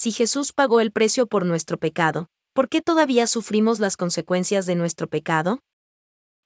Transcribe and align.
Si 0.00 0.12
Jesús 0.12 0.52
pagó 0.52 0.78
el 0.78 0.92
precio 0.92 1.26
por 1.26 1.44
nuestro 1.44 1.76
pecado, 1.76 2.28
¿por 2.52 2.68
qué 2.68 2.80
todavía 2.82 3.26
sufrimos 3.26 3.80
las 3.80 3.96
consecuencias 3.96 4.64
de 4.64 4.76
nuestro 4.76 5.08
pecado? 5.08 5.58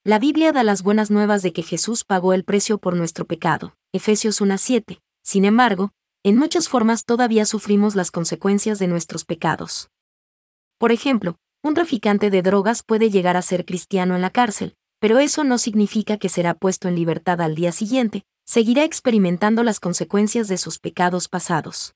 La 0.04 0.18
Biblia 0.18 0.52
da 0.52 0.64
las 0.64 0.82
buenas 0.82 1.10
nuevas 1.10 1.42
de 1.42 1.52
que 1.52 1.62
Jesús 1.62 2.04
pagó 2.04 2.32
el 2.32 2.44
precio 2.44 2.78
por 2.78 2.96
nuestro 2.96 3.26
pecado, 3.26 3.76
Efesios 3.92 4.40
1.7. 4.40 5.02
Sin 5.22 5.44
embargo, 5.44 5.90
en 6.22 6.38
muchas 6.38 6.70
formas 6.70 7.04
todavía 7.04 7.44
sufrimos 7.44 7.94
las 7.94 8.10
consecuencias 8.10 8.78
de 8.78 8.86
nuestros 8.86 9.26
pecados. 9.26 9.90
Por 10.78 10.90
ejemplo, 10.90 11.36
un 11.62 11.74
traficante 11.74 12.30
de 12.30 12.40
drogas 12.40 12.82
puede 12.82 13.10
llegar 13.10 13.36
a 13.36 13.42
ser 13.42 13.66
cristiano 13.66 14.16
en 14.16 14.22
la 14.22 14.30
cárcel, 14.30 14.76
pero 14.98 15.18
eso 15.18 15.44
no 15.44 15.58
significa 15.58 16.16
que 16.16 16.30
será 16.30 16.54
puesto 16.54 16.88
en 16.88 16.94
libertad 16.94 17.42
al 17.42 17.54
día 17.54 17.72
siguiente, 17.72 18.24
seguirá 18.46 18.84
experimentando 18.84 19.62
las 19.62 19.78
consecuencias 19.78 20.48
de 20.48 20.56
sus 20.56 20.78
pecados 20.78 21.28
pasados. 21.28 21.94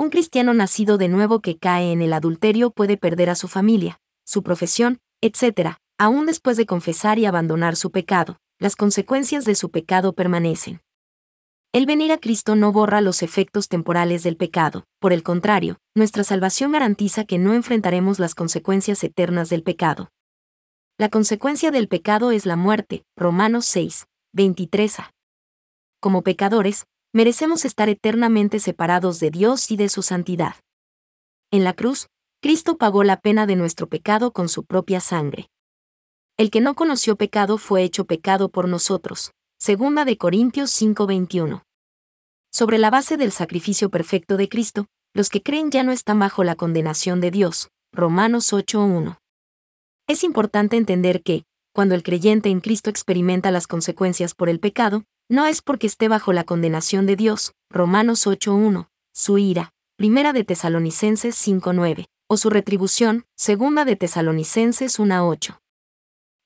Un 0.00 0.10
cristiano 0.10 0.54
nacido 0.54 0.96
de 0.96 1.08
nuevo 1.08 1.40
que 1.40 1.58
cae 1.58 1.90
en 1.90 2.02
el 2.02 2.12
adulterio 2.12 2.70
puede 2.70 2.96
perder 2.96 3.30
a 3.30 3.34
su 3.34 3.48
familia, 3.48 3.98
su 4.24 4.44
profesión, 4.44 5.00
etc., 5.20 5.74
aún 5.98 6.24
después 6.26 6.56
de 6.56 6.66
confesar 6.66 7.18
y 7.18 7.26
abandonar 7.26 7.74
su 7.74 7.90
pecado, 7.90 8.38
las 8.60 8.76
consecuencias 8.76 9.44
de 9.44 9.56
su 9.56 9.72
pecado 9.72 10.12
permanecen. 10.12 10.80
El 11.72 11.84
venir 11.84 12.12
a 12.12 12.18
Cristo 12.18 12.54
no 12.54 12.70
borra 12.70 13.00
los 13.00 13.24
efectos 13.24 13.66
temporales 13.66 14.22
del 14.22 14.36
pecado, 14.36 14.84
por 15.00 15.12
el 15.12 15.24
contrario, 15.24 15.78
nuestra 15.96 16.22
salvación 16.22 16.70
garantiza 16.70 17.24
que 17.24 17.38
no 17.38 17.52
enfrentaremos 17.52 18.20
las 18.20 18.36
consecuencias 18.36 19.02
eternas 19.02 19.48
del 19.48 19.64
pecado. 19.64 20.10
La 20.96 21.08
consecuencia 21.08 21.72
del 21.72 21.88
pecado 21.88 22.30
es 22.30 22.46
la 22.46 22.54
muerte, 22.54 23.02
Romanos 23.16 23.66
6, 23.66 24.06
23a. 24.32 25.10
Como 26.00 26.22
pecadores, 26.22 26.86
merecemos 27.12 27.64
estar 27.64 27.88
eternamente 27.88 28.60
separados 28.60 29.20
de 29.20 29.30
Dios 29.30 29.70
y 29.70 29.76
de 29.76 29.88
su 29.88 30.02
santidad. 30.02 30.56
En 31.50 31.64
la 31.64 31.72
cruz, 31.72 32.08
Cristo 32.40 32.76
pagó 32.76 33.04
la 33.04 33.20
pena 33.20 33.46
de 33.46 33.56
nuestro 33.56 33.88
pecado 33.88 34.32
con 34.32 34.48
su 34.48 34.64
propia 34.64 35.00
sangre. 35.00 35.48
El 36.36 36.50
que 36.50 36.60
no 36.60 36.74
conoció 36.74 37.16
pecado 37.16 37.58
fue 37.58 37.82
hecho 37.82 38.04
pecado 38.04 38.48
por 38.48 38.68
nosotros, 38.68 39.32
Segunda 39.58 40.04
de 40.04 40.16
Corintios 40.16 40.70
5:21. 40.70 41.64
Sobre 42.52 42.78
la 42.78 42.90
base 42.90 43.16
del 43.16 43.32
sacrificio 43.32 43.90
perfecto 43.90 44.36
de 44.36 44.48
Cristo, 44.48 44.86
los 45.14 45.30
que 45.30 45.42
creen 45.42 45.70
ya 45.70 45.82
no 45.82 45.90
están 45.90 46.20
bajo 46.20 46.44
la 46.44 46.54
condenación 46.54 47.20
de 47.20 47.32
Dios. 47.32 47.70
Romanos 47.92 48.52
8:1. 48.52 49.18
Es 50.06 50.22
importante 50.22 50.76
entender 50.76 51.22
que, 51.22 51.44
cuando 51.74 51.96
el 51.96 52.04
creyente 52.04 52.50
en 52.50 52.60
Cristo 52.60 52.88
experimenta 52.88 53.50
las 53.50 53.66
consecuencias 53.66 54.34
por 54.34 54.48
el 54.48 54.60
pecado, 54.60 55.04
no 55.28 55.46
es 55.46 55.62
porque 55.62 55.86
esté 55.86 56.08
bajo 56.08 56.32
la 56.32 56.44
condenación 56.44 57.06
de 57.06 57.16
Dios. 57.16 57.52
Romanos 57.70 58.26
8:1, 58.26 58.88
su 59.12 59.38
ira, 59.38 59.72
Primera 59.96 60.32
de 60.32 60.44
Tesalonicenses 60.44 61.36
5:9, 61.36 62.06
o 62.28 62.36
su 62.36 62.50
retribución, 62.50 63.26
Segunda 63.36 63.84
de 63.84 63.96
Tesalonicenses 63.96 64.98
1:8. 64.98 65.60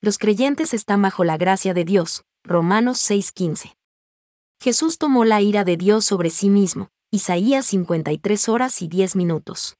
Los 0.00 0.18
creyentes 0.18 0.74
están 0.74 1.02
bajo 1.02 1.22
la 1.22 1.36
gracia 1.36 1.74
de 1.74 1.84
Dios, 1.84 2.24
Romanos 2.42 2.98
6:15. 2.98 3.76
Jesús 4.60 4.98
tomó 4.98 5.24
la 5.24 5.40
ira 5.40 5.64
de 5.64 5.76
Dios 5.76 6.04
sobre 6.04 6.30
sí 6.30 6.48
mismo, 6.48 6.88
Isaías 7.12 7.66
53 7.66 8.48
horas 8.48 8.80
y 8.82 8.88
10 8.88 9.16
minutos. 9.16 9.76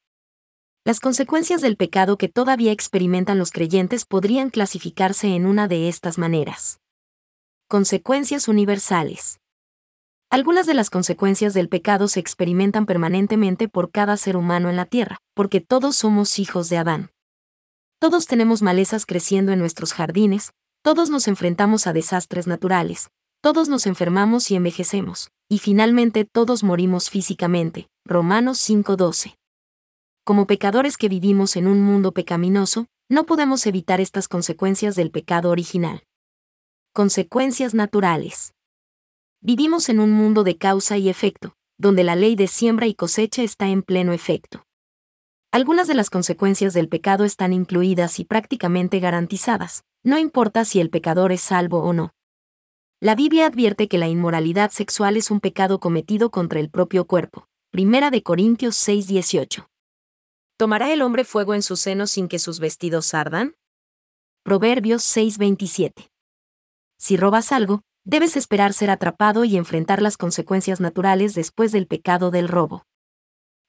Las 0.85 1.01
consecuencias 1.01 1.61
del 1.61 1.77
pecado 1.77 2.19
que 2.19 2.29
todavía 2.29 2.73
experimentan 2.73 3.39
los 3.39 3.53
creyentes 3.53 4.05
podrían 4.05 4.51
clasificarse 4.51 5.35
en 5.35 5.47
una 5.47 5.67
de 5.67 5.89
estas 5.89 6.19
maneras. 6.19 6.82
Consecuencias 7.73 8.49
universales. 8.49 9.41
Algunas 10.29 10.67
de 10.67 10.75
las 10.75 10.91
consecuencias 10.91 11.55
del 11.55 11.71
pecado 11.71 12.07
se 12.07 12.21
experimentan 12.21 12.85
permanentemente 12.85 13.67
por 13.67 13.91
cada 13.91 14.19
ser 14.19 14.37
humano 14.37 14.69
en 14.69 14.77
la 14.77 14.85
tierra, 14.85 15.17
porque 15.33 15.63
todos 15.63 15.97
somos 15.97 16.39
hijos 16.39 16.69
de 16.69 16.77
Adán. 16.77 17.13
Todos 17.99 18.27
tenemos 18.27 18.61
malezas 18.61 19.07
creciendo 19.07 19.53
en 19.53 19.59
nuestros 19.59 19.95
jardines, 19.95 20.53
todos 20.83 21.09
nos 21.09 21.29
enfrentamos 21.29 21.87
a 21.87 21.95
desastres 21.95 22.47
naturales, 22.47 23.09
todos 23.41 23.71
nos 23.71 23.87
enfermamos 23.87 24.51
y 24.51 24.57
envejecemos, 24.57 25.31
y 25.49 25.59
finalmente 25.59 26.27
todos 26.31 26.65
morimos 26.65 27.09
físicamente. 27.09 27.89
Romanos 28.05 28.59
5:12. 28.59 29.39
Como 30.27 30.47
pecadores 30.47 30.99
que 30.99 31.09
vivimos 31.09 31.57
en 31.57 31.67
un 31.67 31.81
mundo 31.81 32.13
pecaminoso, 32.13 32.85
no 33.09 33.25
podemos 33.25 33.67
evitar 33.67 33.99
estas 33.99 34.29
consecuencias 34.29 34.95
del 34.95 35.11
pecado 35.11 35.49
original. 35.49 36.03
Consecuencias 36.95 37.73
naturales. 37.73 38.53
Vivimos 39.41 39.89
en 39.89 39.99
un 39.99 40.13
mundo 40.13 40.45
de 40.45 40.59
causa 40.59 40.99
y 40.99 41.09
efecto, 41.09 41.55
donde 41.79 42.05
la 42.05 42.17
ley 42.17 42.37
de 42.37 42.47
siembra 42.47 42.87
y 42.87 42.93
cosecha 42.93 43.43
está 43.43 43.69
en 43.69 43.83
pleno 43.83 44.13
efecto. 44.13 44.67
Algunas 45.53 45.89
de 45.89 45.95
las 45.95 46.11
consecuencias 46.11 46.75
del 46.75 46.91
pecado 46.91 47.25
están 47.25 47.55
incluidas 47.55 48.19
y 48.19 48.27
prácticamente 48.27 49.01
garantizadas, 49.01 49.85
no 50.05 50.19
importa 50.19 50.67
si 50.67 50.81
el 50.81 50.91
pecador 50.91 51.33
es 51.33 51.41
salvo 51.41 51.79
o 51.79 51.95
no. 51.95 52.13
La 53.01 53.15
Biblia 53.15 53.47
advierte 53.47 53.89
que 53.89 53.97
la 53.97 54.09
inmoralidad 54.09 54.71
sexual 54.71 55.17
es 55.17 55.31
un 55.31 55.41
pecado 55.41 55.81
cometido 55.81 56.31
contra 56.31 56.61
el 56.61 56.69
propio 56.69 57.07
cuerpo. 57.07 57.49
Primera 57.71 58.11
de 58.11 58.23
Corintios 58.23 58.77
6:18. 58.77 59.67
¿Tomará 60.59 60.93
el 60.93 61.01
hombre 61.01 61.25
fuego 61.25 61.55
en 61.55 61.63
su 61.63 61.77
seno 61.77 62.07
sin 62.07 62.29
que 62.29 62.39
sus 62.39 62.61
vestidos 62.61 63.15
ardan? 63.15 63.57
Proverbios 64.45 65.03
6:27. 65.05 66.12
Si 67.03 67.17
robas 67.17 67.51
algo, 67.51 67.83
debes 68.05 68.37
esperar 68.37 68.73
ser 68.75 68.89
atrapado 68.89 69.43
y 69.45 69.57
enfrentar 69.57 70.01
las 70.01 70.17
consecuencias 70.17 70.81
naturales 70.81 71.35
después 71.35 71.73
del 71.73 71.89
pecado 71.89 72.31
del 72.31 72.47
robo. 72.47 72.85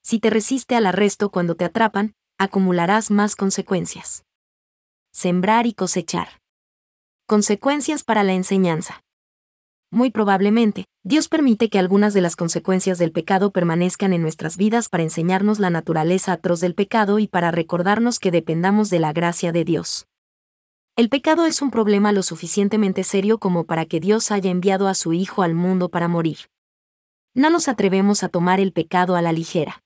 Si 0.03 0.19
te 0.19 0.29
resiste 0.29 0.75
al 0.75 0.85
arresto 0.85 1.31
cuando 1.31 1.55
te 1.55 1.66
atrapan, 1.66 2.13
acumularás 2.38 3.09
más 3.09 3.35
consecuencias 3.35 4.23
sembrar 5.11 5.66
y 5.66 5.73
cosechar. 5.73 6.41
Consecuencias 7.25 8.03
para 8.03 8.23
la 8.23 8.33
enseñanza. 8.33 9.01
Muy 9.89 10.11
probablemente, 10.11 10.85
Dios 11.03 11.27
permite 11.27 11.69
que 11.69 11.79
algunas 11.79 12.13
de 12.13 12.21
las 12.21 12.35
consecuencias 12.35 13.00
del 13.00 13.11
pecado 13.11 13.51
permanezcan 13.51 14.13
en 14.13 14.21
nuestras 14.21 14.57
vidas 14.57 14.89
para 14.89 15.01
enseñarnos 15.01 15.57
la 15.57 15.71
naturaleza 15.71 16.33
atroz 16.33 16.59
del 16.59 16.75
pecado 16.75 17.17
y 17.17 17.27
para 17.27 17.50
recordarnos 17.50 18.19
que 18.19 18.29
dependamos 18.29 18.91
de 18.91 19.00
la 19.00 19.11
gracia 19.11 19.51
de 19.51 19.65
Dios. 19.65 20.05
El 20.96 21.09
pecado 21.09 21.48
es 21.48 21.64
un 21.64 21.72
problema 21.72 22.12
lo 22.12 22.22
suficientemente 22.22 23.04
serio 23.04 23.40
como 23.40 23.64
para 23.64 23.88
que 23.88 24.00
Dios 24.00 24.30
haya 24.30 24.52
enviado 24.52 24.88
a 24.88 24.94
su 24.94 25.12
Hijo 25.12 25.42
al 25.42 25.56
mundo 25.56 25.90
para 25.90 26.08
morir. 26.08 26.38
No 27.34 27.50
nos 27.50 27.68
atrevemos 27.68 28.22
a 28.22 28.30
tomar 28.30 28.59
el 28.59 28.74
pecado 28.74 29.16
a 29.16 29.24
la 29.24 29.34
ligera. 29.34 29.81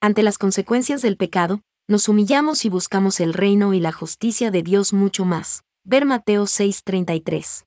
Ante 0.00 0.22
las 0.22 0.38
consecuencias 0.38 1.02
del 1.02 1.18
pecado, 1.18 1.60
nos 1.88 2.08
humillamos 2.08 2.64
y 2.64 2.70
buscamos 2.70 3.20
el 3.20 3.34
reino 3.34 3.74
y 3.74 3.80
la 3.80 3.92
justicia 3.92 4.50
de 4.50 4.62
Dios 4.62 4.94
mucho 4.94 5.26
más. 5.26 5.62
Ver 5.84 6.06
Mateo 6.06 6.46
6:33. 6.46 7.66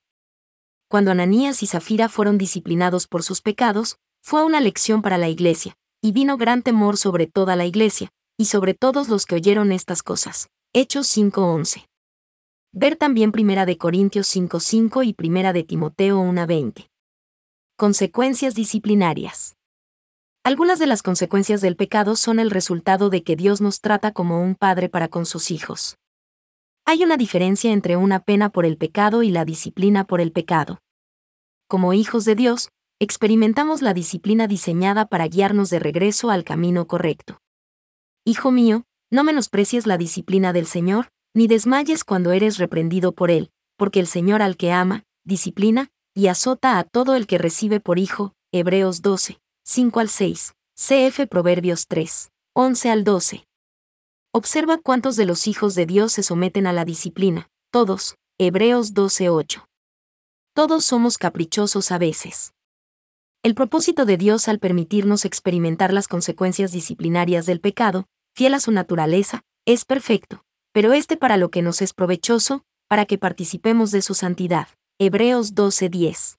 Cuando 0.89 1.12
Ananías 1.12 1.62
y 1.62 1.68
Zafira 1.68 2.09
fueron 2.09 2.39
disciplinados 2.39 3.06
por 3.06 3.22
sus 3.22 3.41
pecados, 3.41 4.00
fue 4.24 4.44
una 4.44 4.62
lección 4.62 5.03
para 5.03 5.19
la 5.19 5.29
iglesia, 5.29 5.78
y 6.01 6.12
vino 6.12 6.38
gran 6.38 6.63
temor 6.63 6.97
sobre 6.97 7.28
toda 7.28 7.56
la 7.56 7.68
iglesia, 7.68 8.09
y 8.35 8.45
sobre 8.45 8.74
todos 8.74 9.09
los 9.09 9.28
que 9.28 9.35
oyeron 9.35 9.72
estas 9.72 10.01
cosas. 10.01 10.50
Hechos 10.74 11.06
5:11. 11.06 11.88
Ver 12.79 12.95
también 12.95 13.31
Primera 13.31 13.65
de 13.65 13.79
Corintios 13.79 14.27
5:5 14.27 15.01
y 15.01 15.11
Primera 15.11 15.51
de 15.51 15.63
Timoteo 15.63 16.19
1:20. 16.19 16.91
Consecuencias 17.75 18.53
disciplinarias. 18.53 19.55
Algunas 20.43 20.77
de 20.77 20.85
las 20.85 21.01
consecuencias 21.01 21.61
del 21.61 21.75
pecado 21.75 22.15
son 22.15 22.38
el 22.38 22.51
resultado 22.51 23.09
de 23.09 23.23
que 23.23 23.35
Dios 23.35 23.61
nos 23.61 23.81
trata 23.81 24.11
como 24.11 24.43
un 24.43 24.53
padre 24.53 24.89
para 24.89 25.07
con 25.07 25.25
sus 25.25 25.49
hijos. 25.49 25.97
Hay 26.85 27.03
una 27.03 27.17
diferencia 27.17 27.71
entre 27.71 27.97
una 27.97 28.19
pena 28.19 28.51
por 28.51 28.63
el 28.63 28.77
pecado 28.77 29.23
y 29.23 29.31
la 29.31 29.44
disciplina 29.44 30.03
por 30.05 30.21
el 30.21 30.31
pecado. 30.31 30.77
Como 31.67 31.94
hijos 31.94 32.25
de 32.25 32.35
Dios, 32.35 32.69
experimentamos 32.99 33.81
la 33.81 33.95
disciplina 33.95 34.45
diseñada 34.47 35.07
para 35.07 35.27
guiarnos 35.27 35.71
de 35.71 35.79
regreso 35.79 36.29
al 36.29 36.44
camino 36.44 36.85
correcto. 36.85 37.39
Hijo 38.23 38.51
mío, 38.51 38.83
no 39.09 39.24
menosprecies 39.24 39.88
la 39.88 39.97
disciplina 39.97 40.53
del 40.53 40.68
Señor, 40.68 41.07
ni 41.38 41.48
desmayes 41.48 42.04
cuando 42.04 42.31
eres 42.31 42.57
reprendido 42.57 43.12
por 43.12 43.30
Él, 43.30 43.51
porque 43.78 44.00
el 44.00 44.07
Señor 44.07 44.42
al 44.42 44.57
que 44.57 44.72
ama, 44.72 45.04
disciplina, 45.24 45.89
y 46.16 46.30
azota 46.30 46.80
a 46.80 46.84
todo 46.84 47.13
el 47.13 47.28
que 47.28 47.38
recibe 47.38 47.80
por 47.80 48.00
hijo. 48.00 48.34
Hebreos 48.51 49.04
12, 49.04 49.39
5 49.63 50.00
al 50.00 50.10
6, 50.10 50.56
CF 50.74 51.28
Proverbios 51.30 51.86
3, 51.88 52.31
11 52.56 52.89
al 52.89 53.04
12. 53.04 53.45
Observa 54.34 54.80
cuántos 54.80 55.16
de 55.16 55.25
los 55.25 55.45
hijos 55.45 55.75
de 55.75 55.86
Dios 55.86 56.13
se 56.13 56.24
someten 56.24 56.66
a 56.66 56.74
la 56.74 56.86
disciplina, 56.86 57.50
todos, 57.72 58.16
Hebreos 58.39 58.95
12, 58.95 59.30
8. 59.30 59.68
Todos 60.56 60.86
somos 60.86 61.19
caprichosos 61.19 61.92
a 61.92 62.00
veces. 62.00 62.54
El 63.44 63.54
propósito 63.54 64.06
de 64.06 64.18
Dios 64.18 64.48
al 64.48 64.57
permitirnos 64.57 65.24
experimentar 65.24 65.94
las 65.94 66.07
consecuencias 66.07 66.72
disciplinarias 66.72 67.45
del 67.45 67.60
pecado, 67.60 68.07
fiel 68.34 68.56
a 68.56 68.60
su 68.60 68.72
naturaleza, 68.72 69.44
es 69.66 69.86
perfecto, 69.86 70.46
pero 70.71 70.93
este 70.93 71.17
para 71.17 71.37
lo 71.37 71.49
que 71.49 71.61
nos 71.61 71.81
es 71.81 71.93
provechoso, 71.93 72.63
para 72.87 73.05
que 73.05 73.17
participemos 73.17 73.91
de 73.91 74.01
su 74.01 74.13
santidad. 74.13 74.67
Hebreos 74.99 75.53
12:10. 75.53 76.37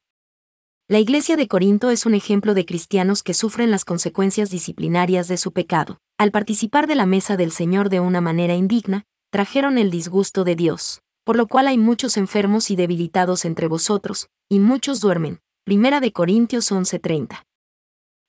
La 0.89 0.99
iglesia 0.99 1.37
de 1.37 1.49
Corinto 1.49 1.91
es 1.91 2.07
un 2.07 2.15
ejemplo 2.15 2.55
de 2.55 2.65
cristianos 2.65 3.23
que 3.23 3.35
sufren 3.35 3.71
las 3.71 3.85
consecuencias 3.85 4.49
disciplinarias 4.51 5.29
de 5.29 5.37
su 5.37 5.53
pecado. 5.53 5.99
Al 6.17 6.31
participar 6.31 6.87
de 6.87 6.95
la 6.95 7.05
mesa 7.05 7.37
del 7.37 7.53
Señor 7.53 7.91
de 7.91 8.01
una 8.01 8.23
manera 8.23 8.55
indigna, 8.55 9.05
trajeron 9.31 9.77
el 9.77 9.91
disgusto 9.91 10.45
de 10.45 10.57
Dios, 10.57 11.03
por 11.25 11.37
lo 11.37 11.47
cual 11.47 11.69
hay 11.69 11.77
muchos 11.77 12.17
enfermos 12.17 12.71
y 12.71 12.77
debilitados 12.77 13.45
entre 13.45 13.69
vosotros, 13.69 14.29
y 14.49 14.61
muchos 14.61 15.01
duermen. 15.01 15.41
Primera 15.65 16.01
de 16.01 16.13
Corintios 16.13 16.73
11:30. 16.73 17.45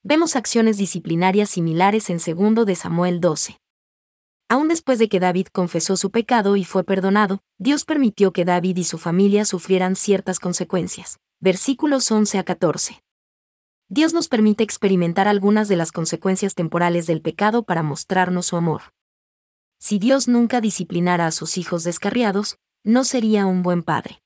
Vemos 0.03 0.35
acciones 0.35 0.77
disciplinarias 0.77 1.49
similares 1.49 2.09
en 2.09 2.17
2 2.17 2.65
de 2.65 2.75
Samuel 2.75 3.21
12. 3.21 3.57
Aún 4.49 4.67
después 4.67 4.99
de 4.99 5.09
que 5.09 5.19
David 5.19 5.47
confesó 5.51 5.95
su 5.95 6.09
pecado 6.09 6.55
y 6.55 6.65
fue 6.65 6.83
perdonado, 6.83 7.39
Dios 7.59 7.85
permitió 7.85 8.33
que 8.33 8.45
David 8.45 8.77
y 8.77 8.83
su 8.83 8.97
familia 8.97 9.45
sufrieran 9.45 9.95
ciertas 9.95 10.39
consecuencias 10.39 11.19
versículos 11.41 12.11
11 12.11 12.37
a 12.37 12.43
14. 12.43 13.01
Dios 13.87 14.13
nos 14.13 14.27
permite 14.27 14.61
experimentar 14.63 15.29
algunas 15.29 15.69
de 15.69 15.77
las 15.77 15.93
consecuencias 15.93 16.53
temporales 16.53 17.07
del 17.07 17.21
pecado 17.21 17.63
para 17.63 17.81
mostrarnos 17.81 18.47
su 18.47 18.57
amor. 18.57 18.81
Si 19.79 19.99
Dios 19.99 20.27
nunca 20.27 20.59
disciplinara 20.59 21.27
a 21.27 21.31
sus 21.31 21.57
hijos 21.57 21.85
descarriados, 21.85 22.57
no 22.83 23.05
sería 23.05 23.45
un 23.45 23.63
buen 23.63 23.83
padre. 23.83 24.21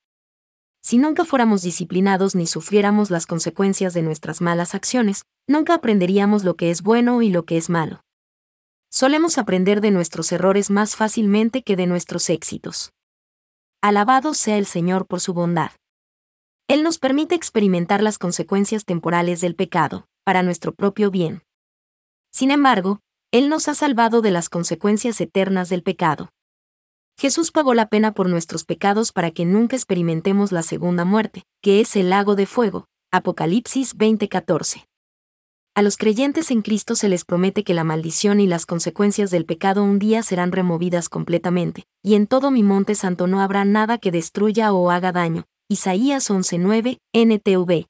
Si 0.82 0.98
nunca 0.98 1.24
fuéramos 1.24 1.62
disciplinados 1.62 2.34
ni 2.34 2.48
sufriéramos 2.48 3.12
las 3.12 3.28
consecuencias 3.28 3.94
de 3.94 4.02
nuestras 4.02 4.42
malas 4.42 4.74
acciones, 4.74 5.26
nunca 5.48 5.76
aprenderíamos 5.76 6.44
lo 6.44 6.56
que 6.56 6.72
es 6.72 6.82
bueno 6.82 7.22
y 7.22 7.30
lo 7.30 7.46
que 7.46 7.58
es 7.58 7.70
malo. 7.70 8.04
Solemos 8.96 9.40
aprender 9.40 9.82
de 9.82 9.90
nuestros 9.90 10.32
errores 10.32 10.70
más 10.70 10.96
fácilmente 10.96 11.64
que 11.64 11.76
de 11.76 11.88
nuestros 11.88 12.30
éxitos. 12.30 12.94
Alabado 13.82 14.36
sea 14.36 14.60
el 14.60 14.68
Señor 14.68 15.08
por 15.08 15.20
su 15.20 15.34
bondad. 15.34 15.72
Él 16.68 16.84
nos 16.84 17.00
permite 17.00 17.34
experimentar 17.34 18.04
las 18.04 18.20
consecuencias 18.20 18.86
temporales 18.86 19.42
del 19.42 19.56
pecado, 19.56 20.06
para 20.24 20.44
nuestro 20.44 20.76
propio 20.76 21.10
bien. 21.10 21.42
Sin 22.32 22.52
embargo, 22.52 23.00
Él 23.32 23.50
nos 23.50 23.68
ha 23.68 23.74
salvado 23.74 24.22
de 24.22 24.30
las 24.30 24.48
consecuencias 24.48 25.20
eternas 25.22 25.70
del 25.70 25.82
pecado. 25.82 26.30
Jesús 27.18 27.50
pagó 27.50 27.74
la 27.74 27.90
pena 27.90 28.14
por 28.14 28.30
nuestros 28.30 28.64
pecados 28.64 29.12
para 29.12 29.32
que 29.32 29.44
nunca 29.44 29.76
experimentemos 29.76 30.52
la 30.52 30.62
segunda 30.62 31.04
muerte, 31.04 31.46
que 31.64 31.82
es 31.82 31.96
el 31.96 32.12
lago 32.12 32.36
de 32.36 32.46
fuego. 32.46 32.86
Apocalipsis 33.12 33.98
20:14. 33.98 34.86
A 35.76 35.82
los 35.82 35.98
creyentes 35.98 36.52
en 36.52 36.62
Cristo 36.62 36.94
se 36.94 37.10
les 37.10 37.26
promete 37.26 37.64
que 37.64 37.74
la 37.74 37.84
maldición 37.84 38.40
y 38.40 38.46
las 38.46 38.68
consecuencias 38.68 39.32
del 39.32 39.46
pecado 39.46 39.84
un 39.84 39.98
día 39.98 40.22
serán 40.22 40.52
removidas 40.52 41.10
completamente, 41.10 41.86
y 42.04 42.14
en 42.14 42.28
todo 42.28 42.52
mi 42.52 42.62
monte 42.62 42.94
santo 42.94 43.26
no 43.26 43.42
habrá 43.42 43.66
nada 43.66 43.98
que 43.98 44.12
destruya 44.12 44.72
o 44.72 44.92
haga 44.92 45.12
daño, 45.12 45.46
Isaías 45.68 46.30
11:9, 46.30 47.00
NTV. 47.12 47.88